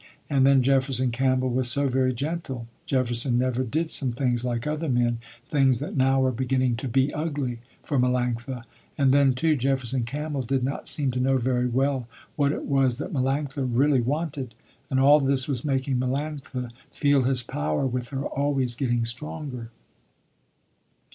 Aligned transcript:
And 0.31 0.47
then 0.47 0.63
Jefferson 0.63 1.11
Campbell 1.11 1.51
was 1.51 1.69
so 1.69 1.87
very 1.87 2.11
gentle. 2.11 2.65
Jefferson 2.87 3.37
never 3.37 3.63
did 3.63 3.91
some 3.91 4.11
things 4.11 4.43
like 4.43 4.65
other 4.65 4.89
men, 4.89 5.19
things 5.47 5.79
that 5.79 5.95
now 5.95 6.19
were 6.21 6.31
beginning 6.31 6.75
to 6.77 6.87
be 6.87 7.13
ugly, 7.13 7.59
for 7.83 7.99
Melanctha. 7.99 8.63
And 8.97 9.11
then 9.11 9.35
too 9.35 9.55
Jefferson 9.55 10.01
Campbell 10.03 10.41
did 10.41 10.63
not 10.63 10.87
seem 10.87 11.11
to 11.11 11.19
know 11.19 11.37
very 11.37 11.67
well 11.67 12.07
what 12.35 12.51
it 12.51 12.65
was 12.65 12.97
that 12.97 13.13
Melanctha 13.13 13.69
really 13.71 14.01
wanted, 14.01 14.55
and 14.89 14.99
all 14.99 15.19
this 15.19 15.47
was 15.47 15.63
making 15.63 15.99
Melanctha 15.99 16.71
feel 16.91 17.21
his 17.21 17.43
power 17.43 17.85
with 17.85 18.09
her 18.09 18.23
always 18.25 18.73
getting 18.73 19.05
stronger. 19.05 19.69